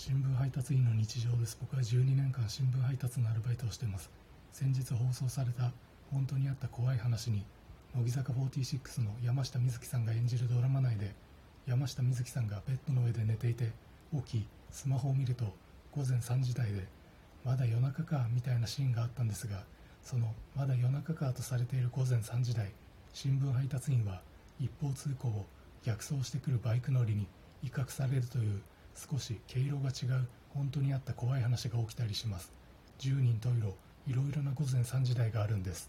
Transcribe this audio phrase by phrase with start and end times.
[0.00, 1.58] 新聞配達員の日常です。
[1.60, 4.08] 僕は12年間新聞配達のアルバイトをしています。
[4.52, 5.72] 先日放送された
[6.12, 7.44] 本当にあった怖い話に
[7.96, 11.16] 乃木坂46の山下美月さんが演じるドラマ内で
[11.66, 13.72] 山下美月さんがベッドの上で寝ていて
[14.14, 15.46] 起きスマホを見ると
[15.90, 16.86] 午前3時台で
[17.44, 19.64] まだ夜中かみたいなシーンがあったんですが
[20.04, 22.70] そのまだ夜中かとされている午前3時台
[23.12, 24.20] 新聞配達員は
[24.60, 25.46] 一方通行を
[25.82, 27.26] 逆走してくるバイク乗りに
[27.64, 28.62] 威嚇されるという
[28.98, 32.52] 少し毛色が違う本当にあった怖い話が起きたりします。
[32.98, 33.76] 10人十色
[34.08, 35.88] いろいろな午前3時台があるんです。